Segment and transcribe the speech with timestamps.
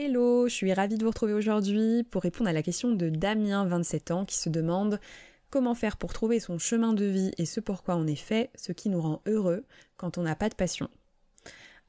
[0.00, 3.66] Hello, je suis ravie de vous retrouver aujourd'hui pour répondre à la question de Damien,
[3.66, 5.00] 27 ans, qui se demande
[5.50, 8.70] comment faire pour trouver son chemin de vie et ce pourquoi on est fait, ce
[8.70, 9.64] qui nous rend heureux
[9.96, 10.88] quand on n'a pas de passion.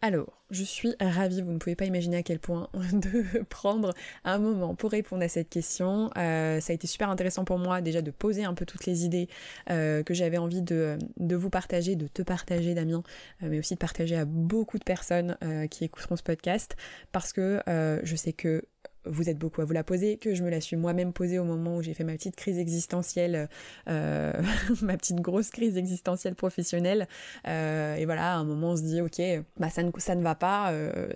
[0.02, 3.94] Alors, je suis ravie, vous ne pouvez pas imaginer à quel point de prendre
[4.24, 6.10] un moment pour répondre à cette question.
[6.16, 9.04] Euh, ça a été super intéressant pour moi déjà de poser un peu toutes les
[9.04, 9.28] idées
[9.70, 13.04] euh, que j'avais envie de, vous partager, de te partager Damien,
[13.44, 15.38] euh, mais aussi de partager à beaucoup de personnes
[15.70, 16.78] qui écouteront ce podcast,
[17.12, 18.64] parce que je sais que
[19.06, 21.44] vous êtes beaucoup à vous la poser, que je me la suis moi-même posée au
[21.44, 23.50] moment où j'ai fait ma petite crise existentielle,
[23.88, 24.34] euh,
[24.82, 27.08] ma petite grosse crise existentielle professionnelle.
[27.48, 29.22] Euh, et voilà, à un moment on se dit ok,
[29.58, 31.10] bah ça ne ça ne va pas, euh,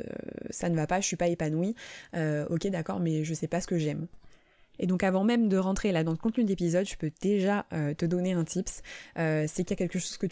[0.49, 1.75] ça ne va pas, je suis pas épanouie.
[2.13, 4.07] ok d'accord, mais je sais pas ce que j'aime.
[4.79, 7.65] Et donc avant même de rentrer là dans le contenu de l'épisode, je peux déjà
[7.73, 8.81] euh, te donner un tips.
[9.17, 10.25] Euh, c'est qu'il y a quelque chose que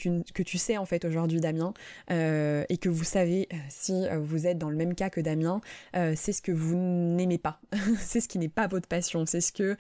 [0.43, 1.73] tu, sais en fait aujourd'hui Damien.
[2.09, 5.61] Euh, et que vous savez si vous êtes dans le même cas que Damien,
[5.93, 7.59] c'est ce que vous n'aimez pas,
[7.99, 9.77] c'est ce qui n'est pas votre passion, c'est ce que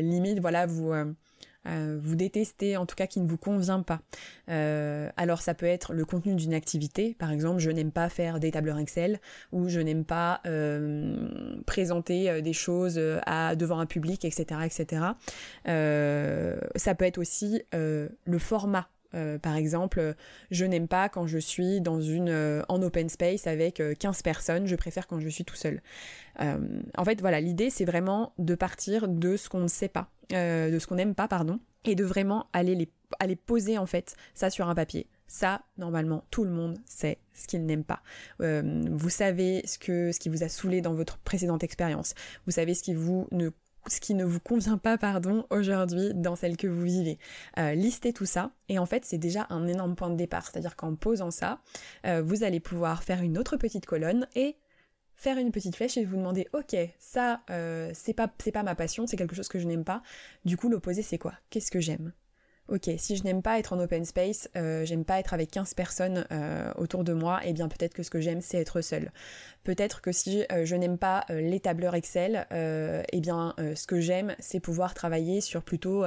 [0.00, 0.92] limite voilà vous
[1.66, 4.00] euh, vous détestez, en tout cas qui ne vous convient pas.
[4.48, 8.40] Euh, alors ça peut être le contenu d'une activité, par exemple je n'aime pas faire
[8.40, 9.20] des tableurs Excel
[9.52, 14.60] ou je n'aime pas euh, présenter des choses à, devant un public, etc.
[14.64, 15.02] etc.
[15.64, 20.14] ça peut être aussi le format euh, par exemple,
[20.50, 24.22] je n'aime pas quand je suis dans une euh, en open space avec 15 euh,
[24.22, 25.82] personnes, je préfère quand je suis tout seul.
[26.38, 30.78] en fait, voilà, l'idée c'est vraiment de partir de ce qu'on ne sait pas, de
[30.78, 32.88] ce qu'on n'aime pas, pardon, et de vraiment aller
[33.46, 35.06] poser en fait ça sur un papier.
[35.26, 38.02] Ça, normalement, tout le monde sait ce qu'il n'aime pas.
[38.40, 39.78] vous savez ce
[40.12, 42.14] ce qui vous a saoulé dans votre précédente expérience.
[42.46, 43.50] Vous savez ce qui vous ne
[43.88, 47.18] ce qui ne vous convient pas, pardon, aujourd'hui dans celle que vous vivez.
[47.58, 50.46] Euh, listez tout ça et en fait c'est déjà un énorme point de départ.
[50.46, 51.60] C'est-à-dire qu'en posant ça,
[52.06, 54.56] euh, vous allez pouvoir faire une autre petite colonne et
[55.16, 58.74] faire une petite flèche et vous demander ok ça euh, c'est pas c'est pas ma
[58.74, 60.02] passion c'est quelque chose que je n'aime pas
[60.44, 61.34] du coup l'opposé c'est quoi?
[61.50, 62.12] Qu'est-ce que j'aime?
[62.72, 65.74] Ok, si je n'aime pas être en open space, euh, j'aime pas être avec 15
[65.74, 68.80] personnes euh, autour de moi, et eh bien peut-être que ce que j'aime c'est être
[68.80, 69.12] seule.
[69.62, 74.00] Peut-être que si euh, je n'aime pas les tableurs Excel, et eh bien ce que
[74.00, 76.04] j'aime c'est pouvoir travailler sur plutôt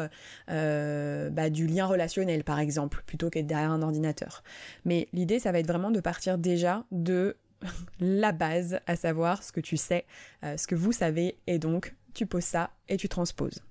[0.48, 4.44] bah, du lien relationnel par exemple, plutôt qu'être derrière un ordinateur.
[4.86, 7.38] Mais l'idée ça va être vraiment de partir déjà de
[8.00, 10.06] la base, à savoir ce que tu sais,
[10.44, 13.62] ce que vous savez, et donc tu poses ça et tu transposes.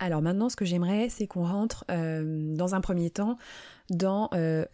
[0.00, 3.36] Alors maintenant, ce que j'aimerais, c'est qu'on rentre euh, dans un premier temps
[3.90, 4.64] dans euh,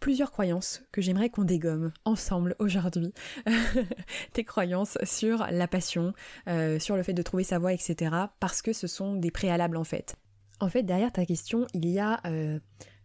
[0.00, 3.12] plusieurs croyances que j'aimerais qu'on dégomme ensemble aujourd'hui.
[4.32, 6.14] Tes croyances sur la passion,
[6.48, 8.16] euh, sur le fait de trouver sa voie, etc.
[8.40, 10.16] Parce que ce sont des préalables en fait.
[10.60, 12.20] En fait, derrière ta question, il y a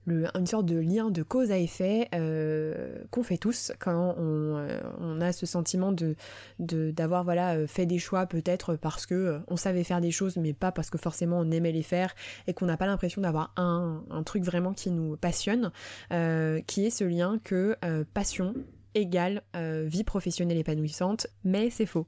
[0.07, 4.79] une sorte de lien de cause à effet euh, qu'on fait tous quand on, euh,
[4.99, 6.15] on, a ce sentiment de
[6.59, 10.53] d'avoir voilà euh, fait des choix peut-être parce que on savait faire des choses mais
[10.53, 12.13] pas parce que forcément on aimait les faire
[12.47, 15.71] et qu'on n'a pas l'impression d'avoir un, un truc vraiment qui nous passionne
[16.09, 17.75] qui est ce lien que
[18.13, 18.53] passion
[18.95, 22.07] égale euh, vie professionnelle épanouissante, mais c'est faux.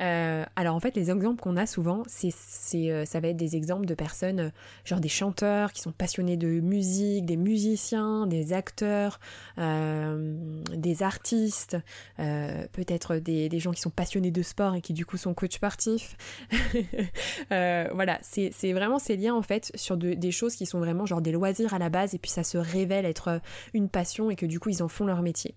[0.00, 2.32] Euh, alors en fait, les exemples qu'on a souvent, c'est,
[2.74, 4.52] euh, ça va être des exemples de personnes,
[4.84, 9.18] genre des chanteurs qui sont passionnés de musique, des musiciens, des acteurs,
[9.56, 11.76] des artistes,
[12.16, 16.16] peut-être des, gens qui sont passionnés de sport et qui du coup sont coach sportifs.
[17.50, 21.20] voilà, c'est, c'est vraiment ces liens en fait sur des choses qui sont vraiment genre
[21.20, 23.40] des loisirs à la base et puis ça se révèle être
[23.74, 25.56] une passion et que du coup ils en font leur métier.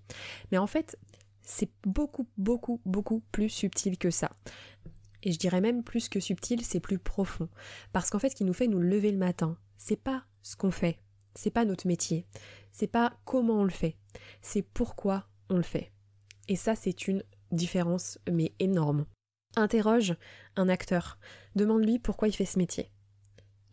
[0.51, 0.97] Mais en fait,
[1.43, 4.31] c'est beaucoup, beaucoup, beaucoup plus subtil que ça.
[5.23, 7.49] Et je dirais même plus que subtil, c'est plus profond.
[7.93, 10.71] Parce qu'en fait, ce qui nous fait nous lever le matin, c'est pas ce qu'on
[10.71, 10.97] fait,
[11.35, 12.25] c'est pas notre métier,
[12.71, 13.97] c'est pas comment on le fait,
[14.41, 15.91] c'est pourquoi on le fait.
[16.47, 19.05] Et ça, c'est une différence, mais énorme.
[19.55, 20.15] Interroge
[20.55, 21.19] un acteur,
[21.55, 22.89] demande-lui pourquoi il fait ce métier.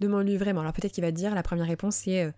[0.00, 0.60] Demande-lui vraiment.
[0.60, 2.32] Alors peut-être qu'il va te dire, la première réponse c'est euh,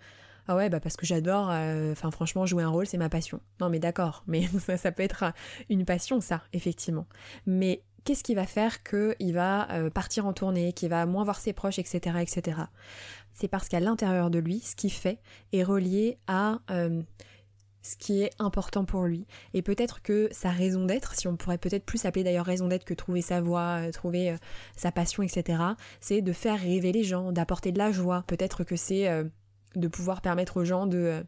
[0.49, 3.41] ah ouais, bah parce que j'adore, euh, enfin franchement, jouer un rôle, c'est ma passion.
[3.61, 5.25] Non mais d'accord, mais ça, peut être
[5.69, 7.07] une passion, ça, effectivement.
[7.47, 11.39] Mais qu'est-ce qui va faire qu'il va euh, partir en tournée, qu'il va moins voir
[11.41, 12.63] ses proches, etc., etc.
[13.33, 15.21] C'est parce qu'à l'intérieur de lui, ce qu'il fait
[15.53, 17.03] est relié à euh,
[17.83, 19.27] ce qui est important pour lui.
[19.55, 22.85] Et peut-être que sa raison d'être, si on pourrait peut-être plus appeler d'ailleurs raison d'être
[22.85, 24.37] que trouver sa voie, trouver
[24.77, 25.63] sa passion, etc.,
[26.01, 28.25] c'est de faire rêver les gens, d'apporter de la joie.
[28.27, 29.09] Peut-être que c'est
[29.77, 31.23] de pouvoir permettre aux gens de euh,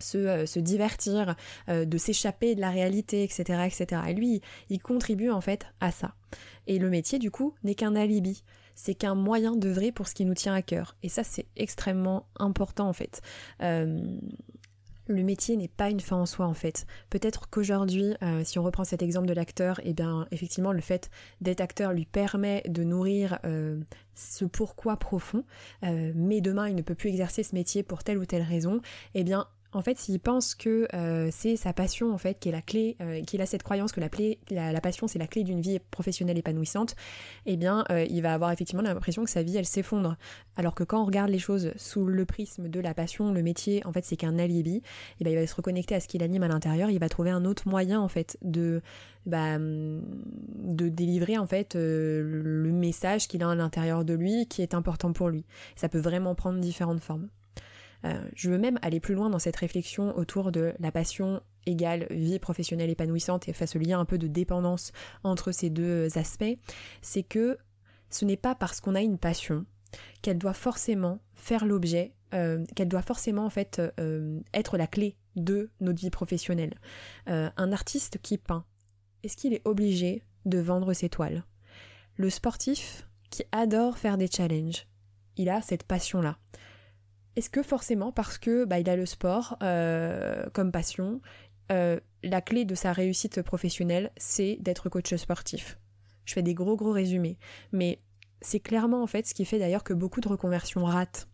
[0.00, 1.36] se, euh, se, divertir,
[1.68, 4.02] euh, de s'échapper de la réalité, etc., etc.
[4.08, 6.14] Et lui, il contribue en fait à ça.
[6.66, 8.42] Et le métier, du coup, n'est qu'un alibi.
[8.74, 10.96] C'est qu'un moyen d'œuvrer pour ce qui nous tient à cœur.
[11.04, 13.22] Et ça, c'est extrêmement important en fait.
[15.06, 16.86] le métier n'est pas une fin en soi en fait.
[17.08, 21.08] Peut-être qu'aujourd'hui, si on reprend cet exemple de l'acteur, eh bien effectivement le fait
[21.40, 23.38] d'être acteur lui permet de nourrir
[24.14, 25.44] ce pourquoi profond,
[25.82, 28.80] euh, mais demain il ne peut plus exercer ce métier pour telle ou telle raison,
[29.14, 32.52] eh bien en fait, s'il pense que euh, c'est sa passion, en fait, qui est
[32.52, 35.80] la clé, euh, qu'il a cette croyance que la, passion, c'est la clé d'une vie
[35.90, 36.94] professionnelle épanouissante,
[37.46, 40.16] eh bien, euh, il va avoir effectivement l'impression que sa vie, elle s'effondre.
[40.56, 43.84] Alors que quand on regarde les choses sous le prisme de la passion, le métier,
[43.84, 44.82] en fait, c'est qu'un alibi,
[45.20, 47.30] eh bien, il va se reconnecter à ce qui l'anime à l'intérieur, il va trouver
[47.30, 48.80] un autre moyen, en fait, de,
[49.26, 54.74] bah, de délivrer, en fait, le message qu'il a à l'intérieur de lui, qui est
[54.74, 55.44] important pour lui.
[55.74, 57.28] Ça peut vraiment prendre différentes formes.
[58.04, 62.06] Euh, je veux même aller plus loin dans cette réflexion autour de la passion égale
[62.10, 64.92] vie professionnelle épanouissante et faire ce lien un peu de dépendance
[65.22, 66.58] entre ces deux aspects,
[67.00, 67.58] c'est que
[68.10, 69.64] ce n'est pas parce qu'on a une passion
[70.22, 75.16] qu'elle doit forcément faire l'objet, euh, qu'elle doit forcément en fait euh, être la clé
[75.36, 76.74] de notre vie professionnelle.
[77.26, 78.64] un artiste qui peint,
[79.22, 81.44] est-ce qu'il est obligé de vendre ses toiles?
[82.16, 84.86] Le sportif qui adore faire des challenges,
[85.36, 86.38] il a cette passion-là.
[87.36, 91.20] Est-ce que forcément parce que bah, il a le sport euh, comme passion,
[91.72, 95.78] euh, la clé de sa réussite professionnelle, c'est d'être coach sportif?
[96.24, 97.38] Je fais des gros gros résumés,
[97.72, 98.00] mais
[98.40, 101.28] c'est clairement en fait ce qui fait d'ailleurs que beaucoup de reconversions ratent.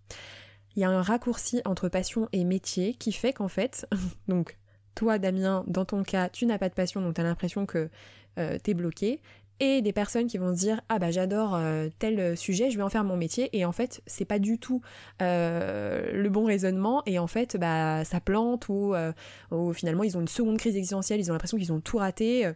[0.76, 3.86] Il y a un raccourci entre passion et métier qui fait qu'en fait,
[4.28, 4.58] donc
[4.94, 7.90] toi Damien, dans ton cas, tu n'as pas de passion, donc tu as l'impression que
[8.38, 9.20] euh, t'es bloqué,
[9.60, 12.82] et des personnes qui vont se dire ah bah j'adore euh, tel sujet, je vais
[12.82, 13.56] en faire mon métier.
[13.56, 14.80] Et en fait c'est pas du tout
[15.22, 17.02] euh, le bon raisonnement.
[17.06, 19.12] Et en fait bah ça plante euh,
[19.50, 22.50] ou, finalement ils ont une seconde crise existentielle, ils ont l'impression qu'ils ont tout raté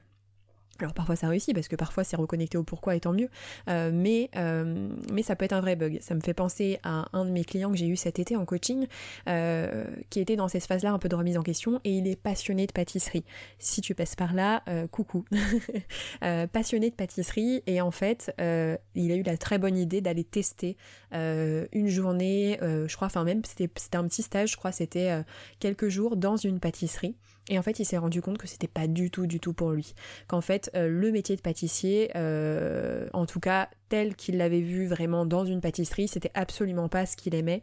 [0.81, 3.29] alors parfois ça réussit parce que parfois c'est reconnecté au pourquoi et tant mieux,
[3.69, 5.99] euh, mais, euh, mais ça peut être un vrai bug.
[6.01, 8.45] Ça me fait penser à un de mes clients que j'ai eu cet été en
[8.45, 8.87] coaching
[9.29, 12.17] euh, qui était dans cette phase-là un peu de remise en question et il est
[12.17, 13.25] passionné de pâtisserie.
[13.59, 15.25] Si tu passes par là, coucou.
[16.53, 20.77] passionné de pâtisserie et en fait il a eu la très bonne idée d'aller tester
[21.13, 25.23] une journée, je crois, enfin même c'était un petit stage, je crois c'était
[25.61, 27.17] quelques jours dans une pâtisserie.
[27.49, 29.71] Et en fait, il s'est rendu compte que c'était pas du tout, du tout pour
[29.71, 29.95] lui.
[30.29, 34.87] Qu'en fait, euh, le métier de pâtissier, euh, en tout cas tel qu'il l'avait vu
[34.87, 37.63] vraiment dans une pâtisserie, c'était absolument pas ce qu'il aimait.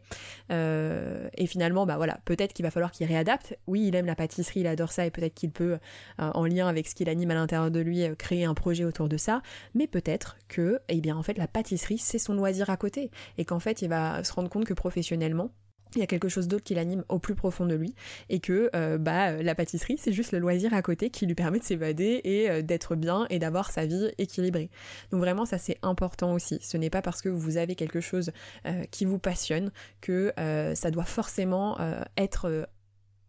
[0.50, 3.58] Euh, et finalement, bah voilà, peut-être qu'il va falloir qu'il réadapte.
[3.66, 5.78] Oui, il aime la pâtisserie, il adore ça, et peut-être qu'il peut,
[6.18, 9.16] en lien avec ce qu'il anime à l'intérieur de lui, créer un projet autour de
[9.16, 9.42] ça.
[9.74, 13.44] Mais peut-être que, eh bien, en fait, la pâtisserie, c'est son loisir à côté, et
[13.44, 15.50] qu'en fait, il va se rendre compte que professionnellement,
[15.96, 17.94] il y a quelque chose d'autre qui l'anime au plus profond de lui
[18.28, 21.58] et que euh, bah la pâtisserie c'est juste le loisir à côté qui lui permet
[21.58, 24.70] de s'évader et euh, d'être bien et d'avoir sa vie équilibrée.
[25.10, 26.58] Donc vraiment ça c'est important aussi.
[26.60, 28.32] Ce n'est pas parce que vous avez quelque chose
[28.66, 30.32] euh, qui vous passionne que
[30.74, 31.78] ça doit forcément
[32.16, 32.68] être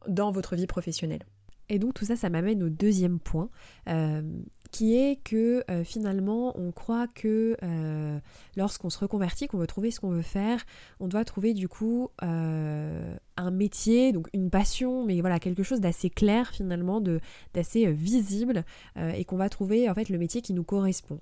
[0.08, 1.24] dans votre vie professionnelle.
[1.70, 3.50] Et donc tout ça, ça m'amène au deuxième point,
[4.72, 7.58] qui est que finalement on croit que
[8.56, 10.64] lorsqu'on se reconvertit, qu'on veut trouver ce qu'on veut faire,
[11.00, 15.80] on doit trouver du coup euh, un métier, donc une passion, mais voilà, quelque chose
[15.80, 17.02] d'assez clair finalement,
[17.54, 18.64] d'assez euh, visible,
[18.98, 21.20] euh, et qu'on va trouver en fait le métier qui nous correspond.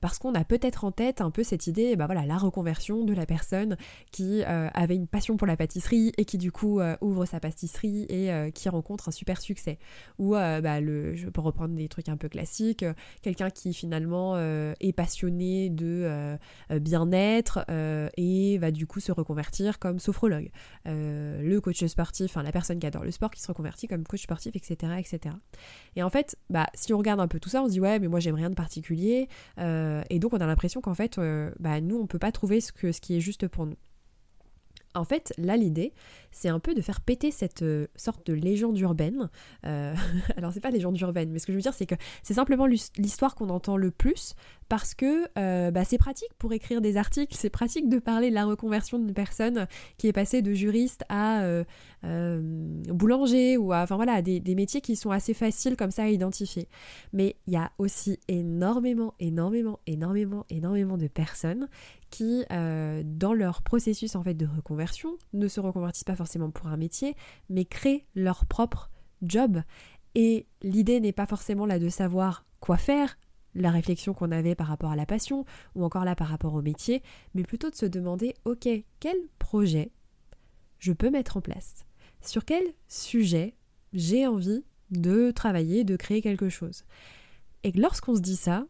[0.00, 3.12] parce qu'on a peut-être en tête un peu cette idée, bah voilà, la reconversion de
[3.12, 3.76] la personne
[4.10, 8.52] qui avait une passion pour la pâtisserie et qui du coup ouvre sa pâtisserie et
[8.52, 9.78] qui rencontre un super succès.
[10.18, 12.84] Ou bah, le, je peux reprendre des trucs un peu classiques,
[13.22, 16.38] quelqu'un qui finalement est passionné de
[16.70, 20.50] euh, bien-être euh, et va du coup se reconvertir comme sophrologue.
[20.86, 24.04] Euh, le coach sportif, enfin la personne qui adore le sport qui se reconvertit comme
[24.04, 24.92] coach sportif, etc.
[24.98, 25.34] etc.
[25.96, 27.98] Et en fait, bah, si on regarde un peu tout ça, on se dit ouais
[27.98, 31.20] mais moi j'aime rien de particulier et donc on a l'impression qu'en fait
[31.58, 33.76] bah, nous on peut pas trouver ce qui est juste pour nous.
[34.94, 35.92] En fait, là, l'idée,
[36.32, 37.64] c'est un peu de faire péter cette
[37.96, 39.30] sorte de légende urbaine.
[39.62, 42.66] alors, c'est pas légende urbaine, mais ce que je veux dire, c'est que c'est simplement
[42.66, 44.34] l'histoire qu'on entend le plus
[44.70, 48.34] parce que euh, bah, c'est pratique pour écrire des articles, c'est pratique de parler de
[48.34, 49.66] la reconversion d'une personne
[49.98, 51.64] qui est passée de juriste à euh,
[52.04, 52.40] euh,
[52.88, 56.08] boulanger ou à enfin voilà des, des, métiers qui sont assez faciles comme ça à
[56.08, 56.68] identifier.
[57.12, 61.68] Mais il y a aussi énormément, énormément, énormément, énormément de personnes
[62.10, 66.76] qui, dans leur processus en fait de reconversion, ne se reconvertissent pas forcément pour un
[66.76, 67.16] métier,
[67.48, 68.90] mais créent leur propre
[69.22, 69.62] job.
[70.14, 73.16] Et l'idée n'est pas forcément là de savoir quoi faire,
[73.54, 76.62] la réflexion qu'on avait par rapport à la passion ou encore là par rapport au
[76.62, 77.02] métier,
[77.34, 78.68] mais plutôt de se demander ok,
[79.00, 79.90] quel projet
[80.78, 81.84] je peux mettre en place?
[82.20, 83.54] Sur quel sujet
[83.92, 86.84] j'ai envie de travailler, de créer quelque chose?
[87.64, 88.66] Et lorsqu'on se dit ça,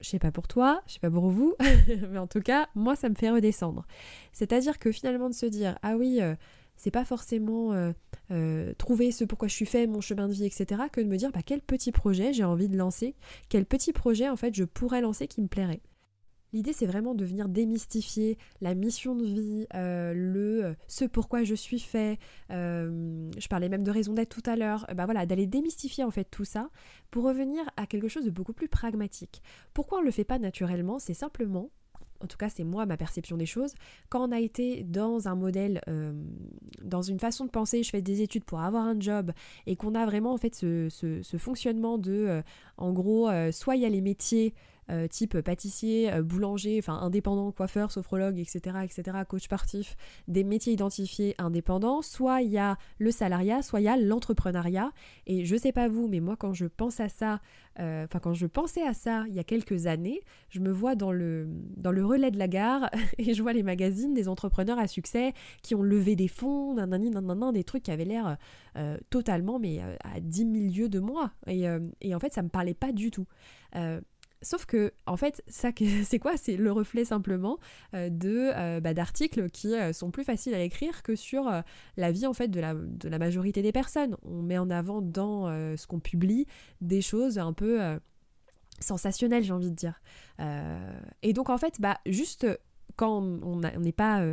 [0.00, 1.54] je sais pas pour toi, je sais pas pour vous,
[2.10, 3.86] mais en tout cas, moi ça me fait redescendre.
[4.32, 6.34] C'est-à-dire que finalement de se dire ah oui, euh,
[6.76, 7.74] c'est pas forcément
[8.78, 11.30] trouver ce pourquoi je suis fait, mon chemin de vie, etc., que de me dire
[11.30, 13.14] bah, quel petit projet j'ai envie de lancer,
[13.48, 15.82] quel petit projet en fait je pourrais lancer qui me plairait.
[16.52, 21.44] L'idée, c'est vraiment de venir démystifier la mission de vie, euh, le euh, ce pourquoi
[21.44, 22.18] je suis fait.
[22.50, 24.86] Euh, je parlais même de raison d'être tout à l'heure.
[24.94, 26.70] Bah voilà, d'aller démystifier en fait tout ça
[27.10, 29.42] pour revenir à quelque chose de beaucoup plus pragmatique.
[29.74, 30.98] Pourquoi on ne le fait pas naturellement?
[30.98, 31.70] C'est simplement
[32.22, 33.72] en tout cas c'est moi ma perception des choses,
[34.10, 35.80] quand on a été dans un modèle,
[36.82, 39.32] dans une façon de penser, je fais des études pour avoir un job,
[39.66, 42.42] et qu'on a vraiment en fait ce, fonctionnement de,
[42.76, 44.52] en gros, soit il y a les métiers
[44.90, 50.72] euh, type pâtissier, euh, boulanger, enfin indépendant, coiffeur, sophrologue, etc., etc., coach sportif, des métiers
[50.72, 54.90] identifiés indépendants, soit il y a le salariat, soit il y a l'entrepreneuriat.
[55.26, 57.40] Et je sais pas vous, mais moi quand je pense à ça,
[57.78, 60.96] euh, enfin quand je pensais à ça il y a quelques années, je me vois
[60.96, 64.78] dans le, dans le relais de la gare et je vois les magazines des entrepreneurs
[64.80, 68.36] à succès qui ont levé des fonds, des trucs qui avaient l'air
[69.08, 71.30] totalement mais à 10 000 lieues de moi.
[71.46, 71.64] Et,
[72.00, 73.26] et, en fait ça me parlait pas du tout.
[74.42, 75.70] Sauf que, en fait, ça,
[76.04, 76.36] c'est quoi?
[76.36, 77.58] C'est le reflet simplement
[77.94, 81.50] euh, de euh, bah, d'articles qui euh, sont plus faciles à écrire que sur
[81.96, 84.16] la vie en fait de la, de la majorité des personnes.
[84.22, 86.46] On met en avant dans ce qu'on publie
[86.80, 87.80] des choses un peu
[88.80, 90.00] sensationnelles, j'ai envie de dire.
[91.22, 92.46] et donc en fait, bah juste
[92.96, 94.24] quand on n'est pas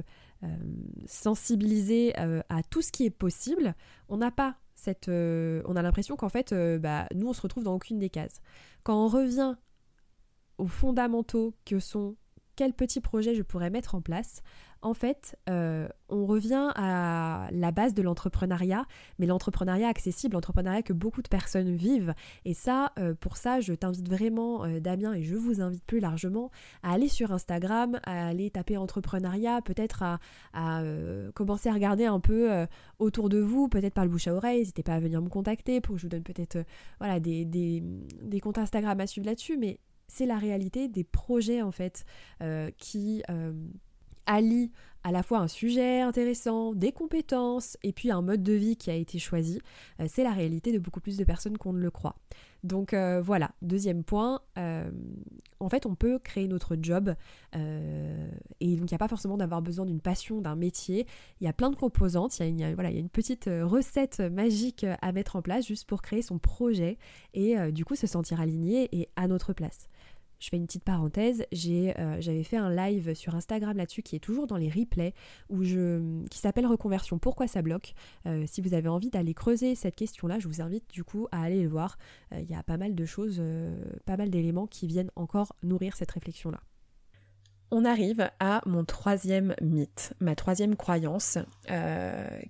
[1.06, 3.76] sensibilisé à tout ce qui est possible,
[4.10, 7.76] on n'a pas cette, on a l'impression qu'en fait, bah, nous on se retrouve dans
[7.76, 8.42] aucune des cases.
[8.84, 9.56] Quand on revient
[10.58, 12.16] aux fondamentaux que sont
[12.56, 14.42] quels petits projets je pourrais mettre en place,
[14.82, 18.86] en fait, euh, on revient à la base de l'entrepreneuriat,
[19.20, 22.14] mais l'entrepreneuriat accessible, l'entrepreneuriat que beaucoup de personnes vivent.
[22.46, 26.00] Et ça, euh, pour ça, je t'invite vraiment, euh, Damien, et je vous invite plus
[26.00, 26.52] largement,
[26.84, 30.20] à aller sur Instagram, à aller taper entrepreneuriat, peut-être à,
[31.34, 32.50] commencer à regarder un peu
[33.00, 35.82] autour de vous, peut-être par le bouche à oreille, n'hésitez pas à venir me contacter
[35.82, 36.58] pour que je vous donne peut-être
[37.00, 37.82] voilà, des, des,
[38.22, 42.06] des comptes Instagram à suivre là-dessus, mais c'est la réalité des projets en fait
[42.42, 43.54] euh, qui euh,
[44.26, 44.72] allient
[45.04, 48.90] à la fois un sujet intéressant, des compétences et puis un mode de vie qui
[48.90, 49.62] a été choisi.
[50.02, 52.16] Euh, c'est la réalité de beaucoup plus de personnes qu'on ne le croit.
[52.64, 57.14] Donc voilà, deuxième point, en fait on peut créer notre job
[57.54, 61.06] et donc il n'y a pas forcément d'avoir besoin d'une passion, d'un métier.
[61.40, 63.10] Il y a plein de composantes, il y a une, voilà, il y a une
[63.10, 66.98] petite recette magique à mettre en place juste pour créer son projet
[67.36, 69.88] et du coup se sentir aligné et à notre place.
[70.40, 74.20] Je fais une petite parenthèse, euh, j'avais fait un live sur Instagram là-dessus qui est
[74.20, 75.14] toujours dans les replays,
[75.50, 77.94] où qui s'appelle Reconversion, pourquoi ça bloque?
[78.28, 81.42] Euh, Si vous avez envie d'aller creuser cette question-là, je vous invite du coup à
[81.42, 81.98] aller le voir.
[82.34, 83.42] Euh, il y a pas mal de choses,
[84.06, 86.60] pas mal d'éléments qui viennent encore nourrir cette réflexion-là.
[87.70, 91.38] On arrive à mon troisième mythe, ma troisième croyance,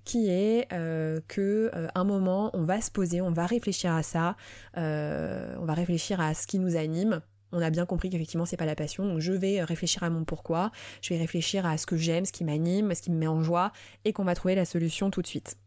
[0.03, 0.67] qui est
[1.27, 4.35] que un moment on va se poser, on va réfléchir à ça,
[4.75, 8.65] on va réfléchir à ce qui nous anime, on a bien compris qu'effectivement c'est pas
[8.65, 11.97] la passion, donc je vais réfléchir à mon pourquoi, je vais réfléchir à ce que
[11.97, 13.71] j'aime, ce qui m'anime, ce qui me met en joie,
[14.05, 15.57] et qu'on va trouver la solution tout de suite.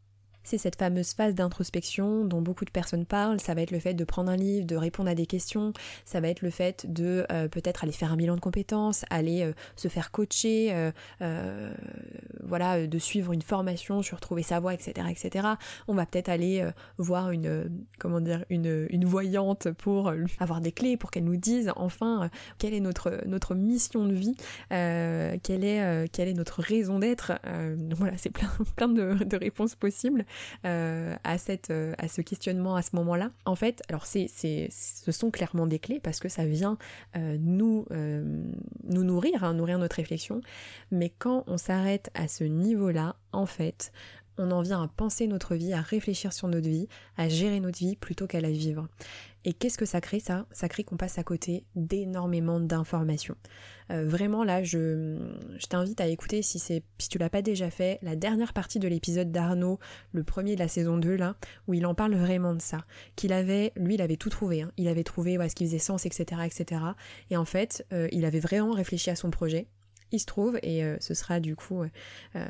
[0.43, 3.41] C'est cette fameuse phase d'introspection dont beaucoup de personnes parlent.
[3.41, 5.73] Ça va être le fait de prendre un livre, de répondre à des questions.
[6.05, 9.43] Ça va être le fait de euh, peut-être aller faire un bilan de compétences, aller
[9.43, 11.73] euh, se faire coacher, euh,
[12.51, 15.49] voilà, de suivre une formation sur trouver sa voie, etc., etc.
[15.89, 21.11] On va peut-être aller voir une, comment dire, une, voyante pour avoir des clés, pour
[21.11, 24.37] qu'elle nous dise enfin quelle est notre mission de vie,
[24.69, 27.33] quelle est notre raison d'être.
[27.97, 30.25] voilà, c'est plein plein de, réponses possibles.
[30.65, 31.37] Euh, à,
[31.71, 33.31] euh, ce questionnement à ce moment-là.
[33.45, 36.77] En fait, alors c'est, ce sont clairement des clés parce que ça vient
[37.17, 37.87] euh, nous,
[38.85, 40.41] nous nourrir, hein, nourrir notre réflexion.
[40.91, 43.93] Mais quand on s'arrête à ce niveau-là, en fait,
[44.41, 47.79] on en vient à penser notre vie, à réfléchir sur notre vie, à gérer notre
[47.79, 48.89] vie plutôt qu'à la vivre.
[49.45, 50.47] Et qu'est-ce que ça crée ça?
[50.51, 53.37] Ça crée qu'on passe à côté d'énormément d'informations.
[53.91, 55.17] Euh, vraiment là, je,
[55.69, 58.89] t'invite à écouter si c'est si tu l'as pas déjà fait, la dernière partie de
[58.89, 59.79] l'épisode d'Arnaud,
[60.13, 61.37] le premier de la saison 2 là,
[61.69, 62.85] où il en parle vraiment de ça.
[63.17, 64.73] Qu'il avait, lui il avait tout trouvé, hein.
[64.77, 66.43] il avait trouvé ce qui faisait sens, etc.
[66.45, 66.83] etc.
[67.31, 69.69] Et en fait, euh, il avait vraiment réfléchi à son projet
[70.13, 72.47] il se trouve, et euh, ce sera du coup euh,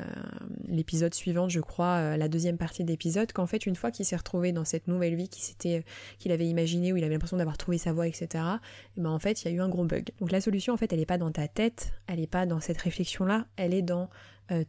[0.67, 4.05] l'épisode suivant, je crois, euh, la deuxième partie de l'épisode, qu'en fait, une fois qu'il
[4.05, 5.83] s'est retrouvé dans cette nouvelle vie qu'il s'était,
[6.19, 8.27] qu'il avait imaginé, où il avait l'impression d'avoir trouvé sa voie, etc.,
[8.97, 10.09] et ben en fait, il y a eu un gros bug.
[10.19, 12.59] Donc la solution, en fait, elle n'est pas dans ta tête, elle n'est pas dans
[12.59, 14.09] cette réflexion-là, elle est dans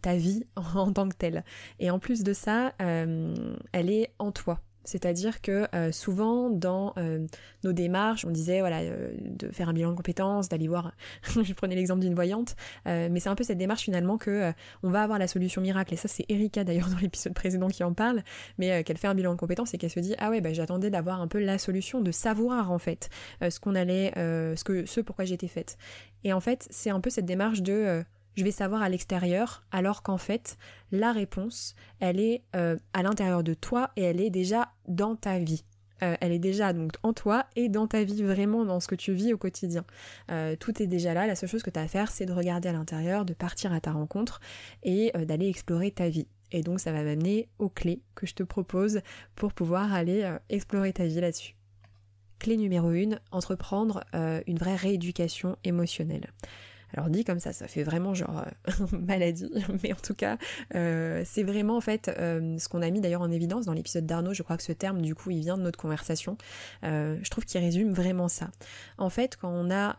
[0.00, 1.44] ta vie en, tant que telle.
[1.80, 4.60] Et en plus de ça, elle est en toi.
[4.84, 7.26] C'est-à-dire que euh, souvent dans euh,
[7.64, 10.92] nos démarches, on disait voilà euh, de faire un bilan de compétences, d'aller voir.
[11.42, 15.02] je prenais l'exemple d'une voyante, mais c'est un peu cette démarche finalement que on va
[15.02, 15.94] avoir la solution miracle.
[15.94, 18.22] Et ça c'est Erika d'ailleurs dans l'épisode précédent qui en parle,
[18.58, 20.90] mais qu'elle fait un bilan de compétences et qu'elle se dit ah ouais bah, j'attendais
[20.90, 23.08] d'avoir un peu la solution, de savoir en fait
[23.40, 25.76] ce qu'on allait, ce que ce pourquoi j'étais faite.
[26.24, 28.04] Et en fait c'est un peu cette démarche de
[28.36, 30.56] je vais savoir à l'extérieur, alors qu'en fait,
[30.90, 35.38] la réponse, elle est euh, à l'intérieur de toi et elle est déjà dans ta
[35.38, 35.64] vie.
[36.02, 38.94] Euh, elle est déjà donc en toi et dans ta vie, vraiment dans ce que
[38.94, 39.84] tu vis au quotidien.
[40.30, 42.32] Euh, tout est déjà là, la seule chose que tu as à faire, c'est de
[42.32, 44.40] regarder à l'intérieur, de partir à ta rencontre
[44.82, 46.26] et d'aller explorer ta vie.
[46.50, 49.00] Et donc ça va m'amener aux clés que je te propose
[49.36, 51.54] pour pouvoir aller explorer ta vie là-dessus.
[52.40, 56.26] Clé numéro 1, entreprendre une vraie rééducation émotionnelle.
[56.94, 59.50] Alors dit comme ça, ça fait vraiment genre euh, maladie,
[59.82, 60.36] mais en tout cas,
[60.74, 64.06] euh, c'est vraiment en fait euh, ce qu'on a mis d'ailleurs en évidence dans l'épisode
[64.06, 64.34] d'Arnaud.
[64.34, 66.36] Je crois que ce terme, du coup, il vient de notre conversation.
[66.82, 68.50] je trouve qu'il résume vraiment ça.
[68.98, 69.96] En fait, quand on a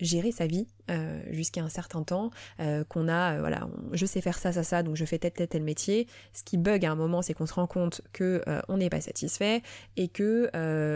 [0.00, 4.20] gérer sa vie euh, jusqu'à un certain temps, euh, qu'on a, euh, voilà, je sais
[4.20, 6.08] faire ça, ça, ça, donc je fais tel, tel, tel métier.
[6.32, 9.00] Ce qui bug à un moment, c'est qu'on se rend compte que on n'est pas
[9.00, 9.62] satisfait
[9.96, 10.50] et que,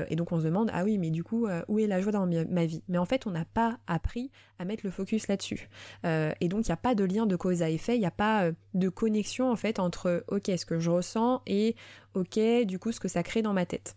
[0.09, 2.27] et donc on se demande, ah oui, mais du coup, où est la joie dans
[2.27, 2.83] ma vie?
[2.89, 5.69] Mais en fait, on n'a pas appris à mettre le focus là-dessus.
[6.05, 8.11] et donc, il n'y a pas de lien de cause à effet, il n'y a
[8.11, 11.77] pas de connexion en fait entre, ok, ce que je ressens et,
[12.15, 13.97] ok, du coup, ce que ça crée dans ma tête.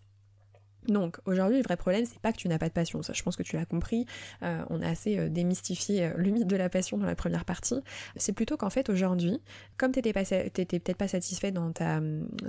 [0.88, 3.22] Donc aujourd'hui le vrai problème c'est pas que tu n'as pas de passion, ça je
[3.22, 4.06] pense que tu l'as compris,
[4.42, 7.44] euh, on a assez euh, démystifié euh, le mythe de la passion dans la première
[7.44, 7.80] partie,
[8.16, 9.40] c'est plutôt qu'en fait aujourd'hui,
[9.76, 12.00] comme t'étais peut-être pas satisfait dans ta,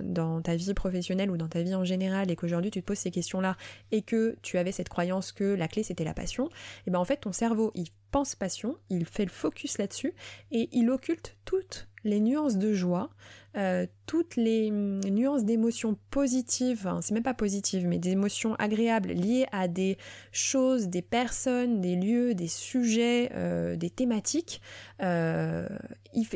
[0.01, 2.99] dans ta vie professionnelle ou dans ta vie en général et qu'aujourd'hui tu te poses
[2.99, 3.57] ces questions-là
[3.91, 6.51] et que tu avais cette croyance que la clé c'était la passion, et
[6.87, 10.13] eh ben en fait ton cerveau il pense passion, il fait le focus là-dessus
[10.51, 13.09] et il occulte toutes les nuances de joie,
[13.57, 19.09] euh, toutes les hum, nuances d'émotions positives, c'est même pas positives, mais des émotions agréables
[19.09, 19.97] liées à des
[20.31, 24.61] choses, des personnes, des lieux, des sujets, euh, des thématiques,
[25.01, 25.67] euh,
[26.13, 26.27] il,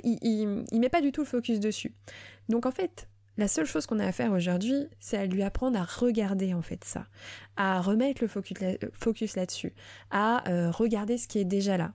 [0.72, 1.94] il, met pas du tout le focus dessus.
[2.50, 5.80] Donc en fait, la seule chose qu'on a à faire aujourd'hui, c'est à lui apprendre
[5.80, 7.06] à regarder en fait ça,
[7.58, 9.74] à remettre le focus là-dessus,
[10.12, 11.94] à regarder ce qui est déjà là.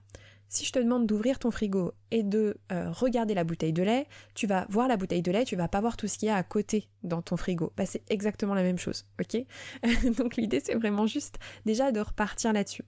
[0.49, 4.07] Si je te demande d'ouvrir ton frigo et de euh, regarder la bouteille de lait,
[4.33, 6.31] tu vas voir la bouteille de lait, tu vas pas voir tout ce qu'il y
[6.31, 7.71] a à côté dans ton frigo.
[7.77, 9.45] Bah, c'est exactement la même chose, ok?
[10.17, 12.83] Donc l'idée c'est vraiment juste déjà de repartir là-dessus.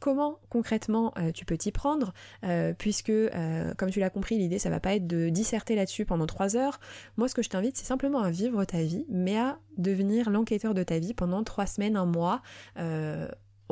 [0.00, 2.14] Comment concrètement euh, tu peux t'y prendre?
[2.44, 3.12] Euh, Puisque
[3.76, 6.80] comme tu l'as compris, l'idée ça va pas être de disserter là-dessus pendant trois heures.
[7.18, 10.72] Moi ce que je t'invite c'est simplement à vivre ta vie, mais à devenir l'enquêteur
[10.72, 12.40] de ta vie pendant trois semaines, un mois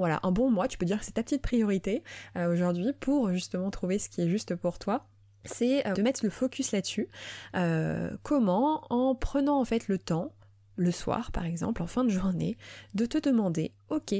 [0.00, 2.02] voilà, un bon mois, tu peux dire que c'est ta petite priorité
[2.36, 5.06] euh, aujourd'hui pour justement trouver ce qui est juste pour toi
[5.44, 7.08] c'est euh, de mettre le focus là-dessus.
[7.54, 10.34] Euh, comment En prenant en fait le temps,
[10.76, 12.58] le soir par exemple, en fin de journée,
[12.94, 14.14] de te demander, ok,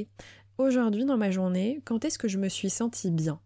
[0.57, 3.39] aujourd'hui dans ma journée, quand est-ce que je me suis sentie bien?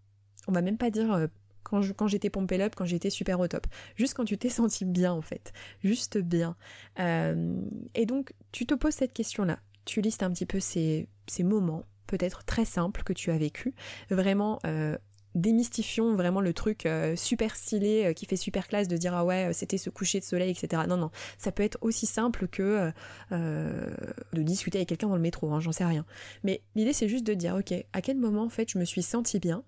[0.48, 1.28] On va même pas dire
[1.64, 3.68] quand, j'étais pompé up, quand j'étais super au top.
[3.96, 5.52] Juste quand tu t'es senti bien en fait.
[5.84, 6.56] Juste bien.
[6.98, 9.60] et donc tu te poses cette question-là.
[9.84, 11.08] Tu listes un petit peu ces
[11.40, 13.74] moments, peut-être très simple que tu as vécu.
[14.10, 14.98] Vraiment, euh,
[15.34, 19.26] démystifions vraiment le truc euh, super stylé euh, qui fait super classe de dire ah
[19.26, 20.84] ouais c'était ce coucher de soleil etc.
[20.88, 22.92] Non non, ça peut être aussi simple que
[23.32, 26.06] de discuter avec quelqu'un dans le métro, hein, j'en sais rien.
[26.44, 29.04] Mais l'idée c'est juste de dire ok à quel moment en fait je me suis
[29.04, 29.64] senti bien?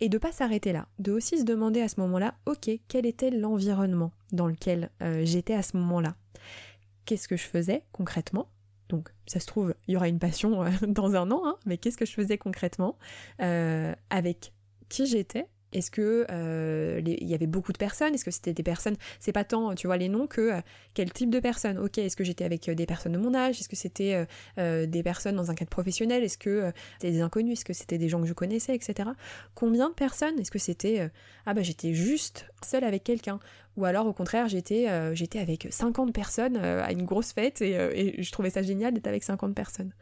[0.00, 3.30] Et de pas s'arrêter là, de aussi se demander à ce moment-là ok quel était
[3.30, 4.90] l'environnement dans lequel
[5.22, 6.14] j'étais à ce moment-là?
[7.04, 8.48] Qu'est-ce que je faisais concrètement?
[8.92, 11.78] Donc, ça se trouve, il y aura une passion euh, dans un an, hein, mais
[11.78, 12.98] qu'est-ce que je faisais concrètement
[13.40, 14.52] euh, Avec
[14.90, 18.14] qui j'étais est-ce que euh, il y avait beaucoup de personnes?
[18.14, 20.52] Est-ce que c'était des personnes C'est pas tant, tu vois, les noms que
[20.94, 21.78] quel type de personnes?
[21.78, 23.60] Ok, est-ce que j'étais avec des personnes de mon âge?
[23.60, 26.22] Est-ce que c'était des personnes dans un cadre professionnel?
[26.22, 27.58] Est-ce que c'était des inconnus?
[27.58, 29.10] Est-ce que c'était des gens que je connaissais, etc.
[29.54, 31.10] Combien de personnes Est-ce que c'était
[31.46, 33.40] ah bah j'étais juste seule avec quelqu'un?
[33.76, 37.78] Ou alors au contraire j'étais euh, avec 50 personnes euh, à une grosse fête et,
[37.78, 39.92] euh, et, je trouvais ça génial d'être avec 50 personnes.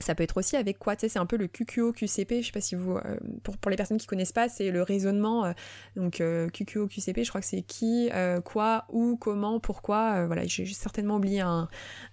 [0.00, 2.46] Ça peut être aussi avec quoi, tu sais, c'est un peu le QQO QCP, je
[2.46, 3.16] sais pas si vous, euh,
[3.60, 5.52] pour, les personnes qui connaissent pas, c'est le raisonnement, euh,
[5.94, 8.10] donc euh, QQO QCP, je crois que c'est qui,
[8.44, 11.68] quoi, où, comment, pourquoi, voilà, j'ai certainement oublié un,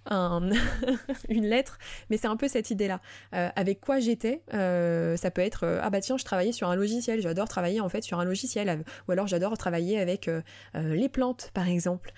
[0.05, 0.51] un
[1.29, 3.01] une lettre, mais c'est un peu cette idée-là.
[3.31, 7.47] avec quoi j'étais, ça peut être, ah bah tiens, je travaillais sur un logiciel, j'adore
[7.47, 10.29] travailler en fait sur un logiciel, ou alors j'adore travailler avec
[10.75, 12.13] les plantes, par exemple.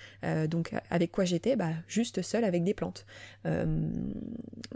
[0.48, 3.06] donc avec quoi j'étais, bah juste seule avec des plantes.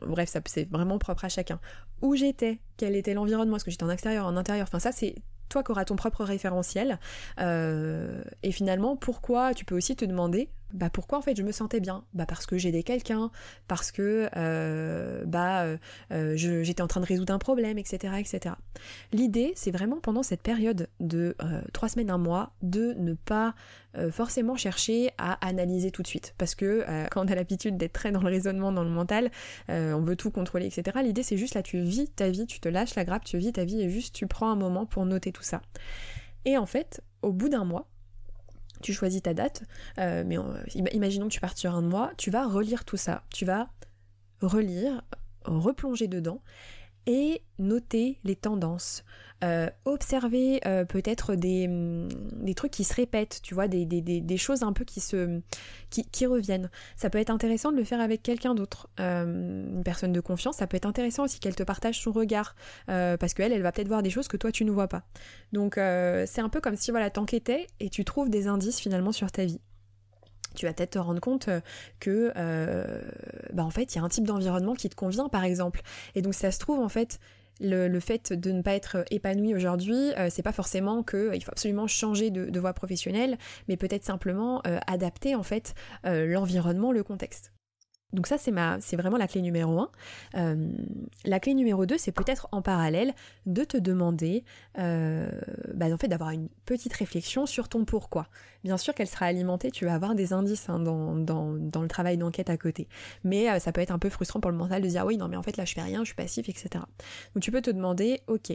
[0.07, 1.61] bref, ça c'est vraiment propre à chacun.
[2.01, 5.17] Où j'étais, quel était l'environnement, est-ce que j'étais en extérieur, en intérieur, enfin ça c'est
[5.49, 6.99] toi qui auras ton propre référentiel.
[7.41, 11.53] Euh, et finalement, pourquoi tu peux aussi te demander Bah pourquoi en fait je me
[11.53, 12.05] sentais bien?
[12.13, 13.31] Bah parce que j'aidais quelqu'un,
[13.69, 15.65] parce que euh, bah
[16.13, 18.15] euh, j'étais en train de résoudre un problème, etc.
[18.19, 18.55] etc.
[19.13, 21.37] L'idée c'est vraiment pendant cette période de
[21.73, 23.55] trois semaines, un mois, de ne pas
[24.11, 26.35] forcément chercher à analyser tout de suite.
[26.39, 29.31] Parce que quand on a l'habitude d'être très dans le raisonnement, dans le mental,
[29.69, 30.99] on veut tout contrôler, etc.
[31.03, 33.53] L'idée c'est juste là tu vis ta vie, tu te lâches la grappe, tu vis
[33.53, 35.63] ta vie et juste tu prends un moment pour noter tout ça.
[36.45, 37.89] Et en fait, au bout d'un mois,
[38.83, 39.63] tu choisis ta date,
[39.99, 40.37] euh, mais
[40.93, 43.69] imaginons que tu partes sur un mois, tu vas relire tout ça, tu vas
[44.41, 45.03] relire,
[45.45, 46.43] replonger dedans
[47.09, 49.03] et noter les tendances,
[49.43, 52.09] euh, observer euh, peut-être des, mm,
[52.43, 56.71] des, trucs qui se répètent, tu vois, des, choses un peu qui, reviennent.
[56.97, 59.25] Ça peut être intéressant de le faire avec quelqu'un d'autre, euh,
[59.75, 60.57] une personne de confiance.
[60.57, 62.55] Ça peut être intéressant aussi qu'elle te partage son regard,
[62.87, 65.05] parce qu'elle, elle va peut-être voir des choses que toi, tu ne vois pas.
[65.53, 69.33] Donc c'est un peu comme si, voilà, t'enquêtais et tu trouves des indices finalement sur
[69.33, 69.61] ta vie
[70.55, 71.49] tu vas peut-être te rendre compte
[72.01, 72.33] que
[73.53, 75.83] bah en fait il y a un type d'environnement qui te convient par exemple
[76.15, 77.19] et donc ça se trouve en fait
[77.61, 81.51] le, fait de ne pas être épanoui aujourd'hui, euh, c'est pas forcément qu'il euh, faut
[81.51, 87.53] absolument changer de, voie professionnelle, mais peut-être simplement euh, adapter en fait l'environnement, le contexte.
[88.15, 89.91] Donc ça, c'est ma, c'est vraiment la clé numéro un.
[90.35, 90.71] Euh,
[91.27, 94.45] la clé numéro deux, c'est peut-être en parallèle de te demander,
[94.79, 95.31] euh,
[95.75, 98.29] bah, en fait, d'avoir une petite réflexion sur ton pourquoi.
[98.65, 102.17] Bien sûr qu'elle sera alimentée, tu vas avoir des indices hein, dans, dans, le travail
[102.17, 102.89] d'enquête à côté.
[103.25, 105.29] Mais euh, ça peut être un peu frustrant pour le mental de dire oui, non,
[105.29, 106.85] mais en fait là, je fais rien, je suis passif, etc.
[107.35, 108.53] Donc tu peux te demander, ok,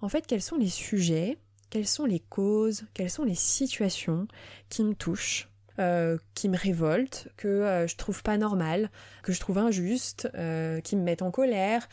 [0.00, 1.38] en fait, quels sont les sujets,
[1.70, 4.28] quelles sont les causes, quelles sont les situations
[4.68, 5.48] qui me touchent
[5.80, 8.90] euh, qui me révoltent, que euh, je trouve pas normal,
[9.24, 11.88] que je trouve injuste, euh, qui me mettent en colère,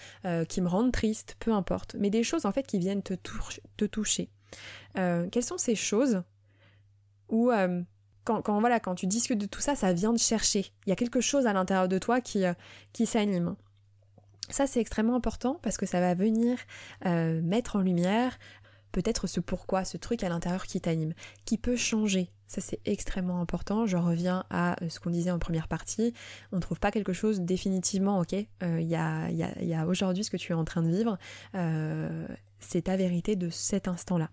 [0.48, 1.96] qui me rendent triste, peu importe.
[1.98, 3.15] Mais des choses en fait qui viennent te,
[3.86, 4.30] toucher.
[4.94, 6.22] quelles sont ces choses
[7.30, 7.52] où
[8.24, 10.67] quand, quand, voilà, quand tu discutes de tout ça, ça vient de chercher.
[10.86, 12.44] Il y a quelque chose à l'intérieur de toi qui,
[12.94, 13.56] qui s'anime.
[14.50, 16.60] Ça, c'est extrêmement important parce que ça va venir
[17.04, 18.38] mettre en lumière
[18.91, 21.13] peut-être ce pourquoi, ce truc à l'intérieur qui t'anime,
[21.45, 22.30] qui peut changer.
[22.47, 23.86] Ça c'est extrêmement important.
[23.86, 26.13] Je reviens à euh, ce qu'on disait en première partie.
[26.51, 30.23] On ne trouve pas quelque chose définitivement, ok euh, Il y, a, y, a, aujourd'hui
[30.23, 31.17] ce que tu es en train de vivre.
[31.56, 32.27] Euh,
[32.60, 34.30] c'est ta vérité de cet instant-là.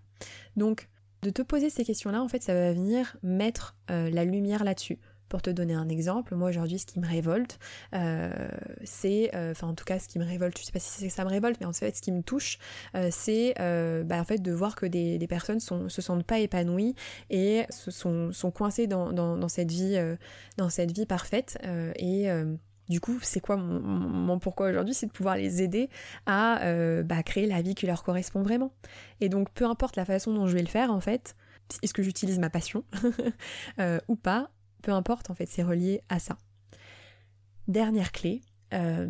[0.57, 0.89] Donc,
[1.21, 4.99] de te poser ces questions-là, en fait, ça va venir mettre la lumière là-dessus.
[5.29, 7.59] Pour te donner un exemple, moi aujourd'hui ce qui me révolte,
[7.93, 8.31] euh,
[8.83, 11.23] c'est, euh, enfin en tout cas ce qui me révolte, je sais pas si ça
[11.23, 12.57] me révolte, mais en fait ce qui me touche,
[12.95, 13.53] euh, c'est
[14.05, 16.95] bah, en fait de voir que des, personnes sont, se sentent pas épanouies
[17.29, 19.97] et sont, sont coincées dans, dans, cette vie,
[20.57, 21.59] dans cette vie parfaite
[21.95, 22.27] et
[22.89, 25.89] du coup, c'est quoi mon, pourquoi aujourd'hui C'est de pouvoir les aider
[26.25, 26.61] à
[27.03, 28.73] bah, créer la vie qui leur correspond vraiment.
[29.21, 31.35] Et donc, peu importe la façon dont je vais le faire, en fait,
[31.83, 32.83] est-ce que j'utilise ma passion
[34.07, 34.49] ou pas
[34.81, 36.37] peu importe, en fait, c'est relié à ça.
[37.67, 38.41] Dernière clé,
[38.73, 39.07] euh,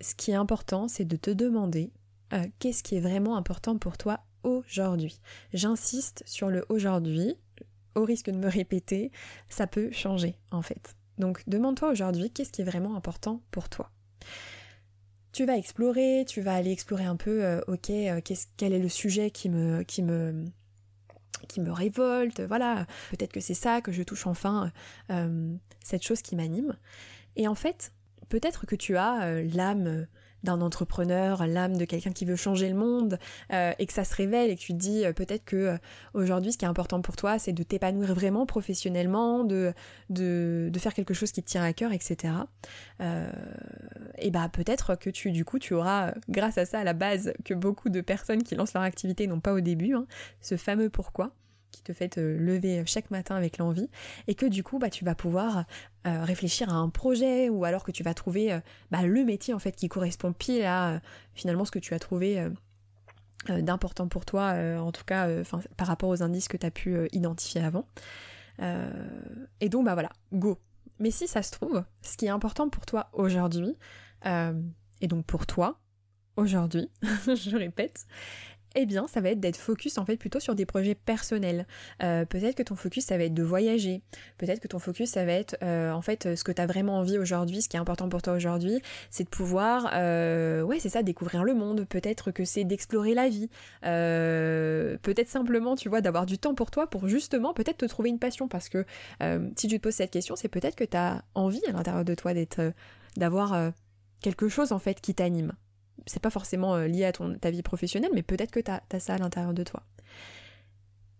[0.00, 1.92] ce qui est important, c'est de te demander
[2.32, 5.20] euh, qu'est-ce qui est vraiment important pour toi aujourd'hui.
[5.52, 7.36] J'insiste sur le aujourd'hui,
[7.94, 9.12] au risque de me répéter,
[9.48, 10.96] ça peut changer en fait.
[11.18, 13.90] Donc demande-toi aujourd'hui qu'est-ce qui est vraiment important pour toi?
[15.32, 17.90] Tu vas explorer, tu vas aller explorer un peu, euh, ok,
[18.56, 20.44] quel est le sujet qui me, qui me,
[21.48, 24.72] qui me révolte, voilà, peut-être que c'est ça, que je touche enfin
[25.10, 26.76] euh, cette chose qui m'anime.
[27.36, 27.92] Et en fait,
[28.28, 30.06] peut-être que tu as euh, l'âme
[30.42, 33.18] d'un entrepreneur, l'âme de quelqu'un qui veut changer le monde,
[33.52, 35.76] euh, et que ça se révèle et que tu te dis peut-être que
[36.14, 39.72] aujourd'hui ce qui est important pour toi c'est de t'épanouir vraiment professionnellement, de,
[40.10, 42.34] de, faire quelque chose qui te tient à cœur, etc.
[43.00, 47.32] et bah peut-être que tu du coup tu auras grâce à ça à la base
[47.44, 50.06] que beaucoup de personnes qui lancent leur activité n'ont pas au début, hein,
[50.40, 51.32] ce fameux pourquoi
[51.72, 53.88] qui te fait lever chaque matin avec l'envie
[54.28, 55.64] et que du coup bah tu vas pouvoir
[56.06, 59.54] euh, réfléchir à un projet ou alors que tu vas trouver euh, bah, le métier
[59.54, 60.98] en fait qui correspond pile à euh,
[61.34, 62.46] finalement ce que tu as trouvé
[63.48, 65.28] d'important pour toi en tout cas
[65.76, 67.88] par rapport aux indices que tu as pu identifier avant.
[69.60, 70.58] Et donc bah voilà go.
[71.00, 73.76] Mais si ça se trouve ce qui est important pour toi aujourd'hui
[74.22, 75.80] et donc pour toi
[76.36, 78.06] aujourd'hui je répète
[78.74, 81.66] eh bien, ça va être d'être focus en fait plutôt sur des projets personnels.
[82.02, 84.02] Euh, peut-être que ton focus ça va être de voyager.
[84.38, 86.98] Peut-être que ton focus ça va être euh, en fait ce que tu as vraiment
[86.98, 88.80] envie aujourd'hui, ce qui est important pour toi aujourd'hui,
[89.10, 91.86] c'est de pouvoir, euh, ouais, c'est ça, découvrir le monde.
[91.88, 93.48] Peut-être que c'est d'explorer la vie.
[93.82, 98.18] peut-être simplement, tu vois, d'avoir du temps pour toi pour justement peut-être te trouver une
[98.18, 98.48] passion.
[98.48, 98.84] Parce que
[99.56, 100.96] si tu te poses cette question, c'est peut-être que tu
[101.34, 102.72] envie à l'intérieur de toi d'être,
[103.16, 103.72] d'avoir
[104.20, 105.52] quelque chose en fait qui t'anime
[106.06, 109.00] c'est pas forcément euh, lié à ton, ta vie professionnelle, mais peut-être que tu as,
[109.00, 109.82] ça à l'intérieur de toi.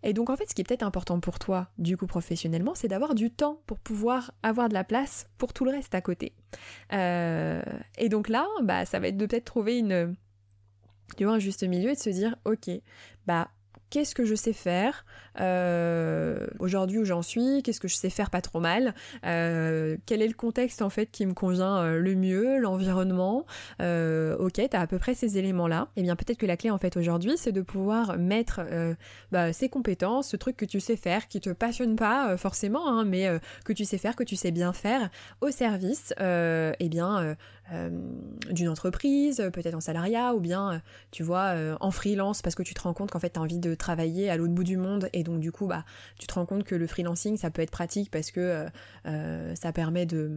[0.05, 2.89] Et donc en fait, ce qui est peut-être important pour toi, du coup professionnellement, c'est
[2.89, 6.33] d'avoir du temps pour pouvoir avoir de la place pour tout le reste à côté.
[6.91, 7.61] Euh,
[7.97, 10.15] et donc là, bah, ça va être de peut-être trouver une,
[11.15, 12.69] tu vois, un juste milieu et de se dire, ok,
[13.25, 13.49] bah
[13.93, 15.05] qu'est-ce que je sais faire
[15.39, 20.21] euh, aujourd'hui où j'en suis, qu'est-ce que je sais faire pas trop mal, euh, quel
[20.23, 23.45] est le contexte en fait qui me convient euh, le mieux, l'environnement,
[23.79, 26.79] ok, t'as à peu près ces éléments-là, et eh bien peut-être que la clé en
[26.79, 28.61] fait aujourd'hui c'est de pouvoir mettre
[29.31, 33.05] bah, ces compétences, ce truc que tu sais faire, qui te passionne pas forcément, hein,
[33.05, 33.29] mais
[33.63, 35.09] que tu sais faire, que tu sais bien faire,
[35.41, 37.35] au service, et eh bien
[38.49, 42.81] d'une entreprise, peut-être en salariat, ou bien tu vois en freelance parce que tu te
[42.81, 45.09] rends compte qu'en fait tu as envie de travailler à l'autre bout du monde.
[45.11, 45.83] Et donc du coup bah
[46.17, 48.69] tu te rends compte que le freelancing ça peut être pratique parce que euh,
[49.05, 50.31] euh, ça permet de,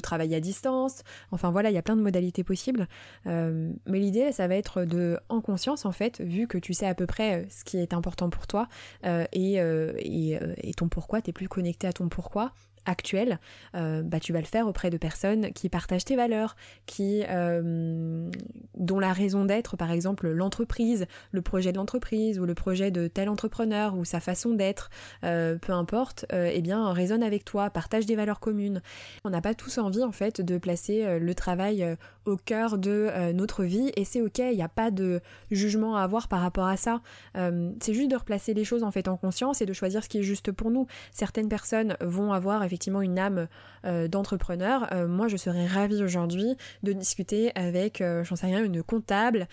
[0.00, 1.02] travailler à distance.
[1.32, 2.86] Enfin voilà il y a plein de modalités possibles.
[3.26, 6.86] Euh, mais l'idée ça va être de en conscience en fait vu que tu sais
[6.86, 8.68] à peu près ce qui est important pour toi
[9.04, 12.52] et, et, et, ton pourquoi t'es plus connecté à ton pourquoi
[12.88, 13.38] actuel,
[13.74, 18.30] euh, bah, tu vas le faire auprès de personnes qui partagent tes valeurs, qui euh,
[18.74, 23.06] dont la raison d'être, par exemple l'entreprise, le projet de l'entreprise ou le projet de
[23.06, 24.90] tel entrepreneur ou sa façon d'être,
[25.24, 28.80] euh, peu importe, eh bien résonne avec toi, partage des valeurs communes.
[29.24, 33.64] On n'a pas tous envie en fait de placer le travail au cœur de notre
[33.64, 35.20] vie et c'est ok, il n'y a pas de
[35.50, 37.02] jugement à avoir par rapport à ça.
[37.34, 40.18] c'est juste de replacer les choses en fait en conscience et de choisir ce qui
[40.18, 40.86] est juste pour nous.
[41.12, 43.48] Certaines personnes vont avoir effectivement une âme
[43.84, 48.64] euh, d'entrepreneur, euh, moi je serais ravie aujourd'hui de discuter avec, euh, j'en sais rien,
[48.64, 49.46] une comptable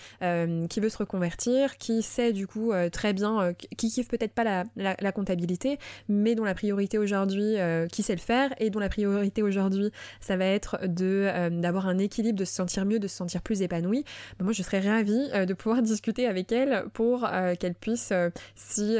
[0.69, 4.63] qui veut se reconvertir, qui sait du coup très bien, qui kiffe peut-être pas la,
[4.75, 5.77] la, comptabilité,
[6.09, 7.55] mais dont la priorité aujourd'hui,
[7.91, 11.97] qui sait le faire, et dont la priorité aujourd'hui, ça va être de d'avoir un
[11.97, 14.03] équilibre, de se sentir mieux, de se sentir plus épanoui.
[14.41, 17.27] moi je serais ravie de pouvoir discuter avec elle pour
[17.59, 18.11] qu'elle puisse,
[18.55, 18.97] si,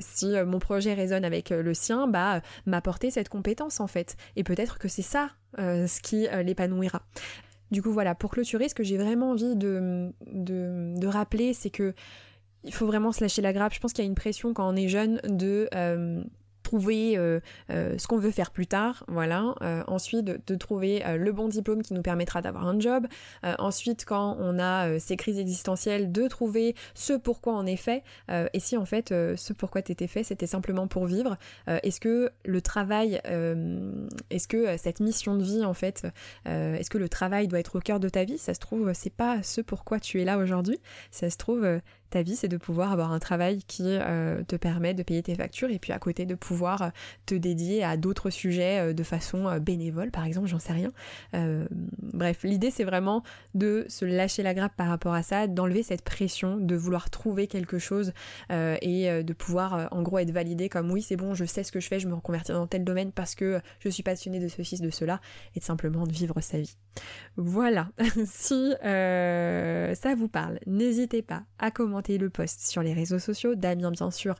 [0.00, 4.16] si mon projet résonne avec le sien, bah m'apporter cette compétence en fait.
[4.36, 7.02] Et peut-être que c'est ça euh, ce qui euh, l'épanouira.
[7.70, 11.94] Du coup voilà, pour clôturer, ce que j'ai vraiment envie de, de, rappeler, c'est que
[12.64, 13.72] il faut vraiment se lâcher la grappe.
[13.72, 16.22] Je pense qu'il y a une pression quand on est jeune de euh,
[16.72, 19.54] trouver euh, euh, ce qu'on veut faire plus tard, voilà.
[19.60, 23.06] Euh, ensuite, de, trouver le bon diplôme qui nous permettra d'avoir un job.
[23.42, 28.04] ensuite, quand on a ces crises existentielles, de trouver ce pourquoi on est fait.
[28.28, 31.36] et si en fait, ce pourquoi t'étais fait, c'était simplement pour vivre.
[31.66, 33.20] est-ce que le travail,
[34.30, 36.06] est-ce que cette mission de vie, en fait,
[36.44, 38.38] est-ce que le travail doit être au cœur de ta vie?
[38.38, 40.78] Ça se trouve, c'est pas ce pourquoi tu es là aujourd'hui.
[41.10, 41.66] Ça se trouve,
[42.12, 45.34] ta vie, c'est de pouvoir avoir un travail qui euh, te permet de payer tes
[45.34, 46.88] factures et puis à côté de pouvoir euh,
[47.26, 50.92] te dédier à d'autres sujets euh, de façon bénévole, par exemple, j'en sais rien.
[52.12, 53.22] bref, l'idée c'est vraiment
[53.54, 57.46] de se lâcher la grappe par rapport à ça, d'enlever cette pression, de vouloir trouver
[57.46, 58.12] quelque chose
[58.50, 61.80] et de pouvoir en gros être validé comme oui, c'est bon, je sais ce que
[61.80, 64.80] je fais, je me reconvertis dans tel domaine parce que je suis passionnée de ceci,
[64.80, 65.20] de cela,
[65.56, 66.76] et de simplement de vivre sa vie.
[67.36, 67.88] Voilà,
[68.26, 73.54] si ça vous parle, n'hésitez pas à commenter le post sur les réseaux sociaux.
[73.54, 74.34] Damien, bien sûr,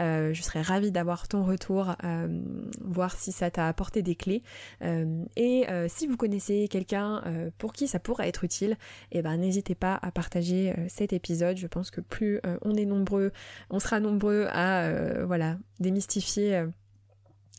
[0.00, 2.42] euh, je serais ravie d'avoir ton retour, euh,
[2.80, 4.42] voir si ça t'a apporté des clés.
[4.82, 7.22] Euh, et si vous connaissez quelqu'un
[7.58, 8.76] pour qui ça pourrait être utile,
[9.12, 11.56] eh ben n'hésitez pas à partager cet épisode.
[11.56, 13.32] Je pense que plus on est nombreux,
[13.70, 16.64] on sera nombreux à voilà démystifier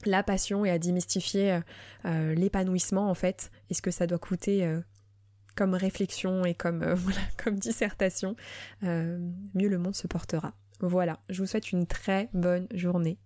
[0.06, 1.60] la passion et à démystifier
[2.06, 4.80] l'épanouissement en fait et ce que ça doit coûter
[5.60, 8.38] comme réflexion et comme, euh, voilà, comme dissertation,
[8.84, 9.20] euh,
[9.56, 10.54] mieux le monde se portera.
[10.80, 13.18] Voilà, je vous souhaite une très bonne journée